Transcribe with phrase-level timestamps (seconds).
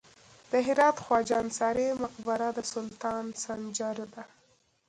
[0.51, 4.23] د هرات خواجه انصاري مقبره د سلطان سنجر ده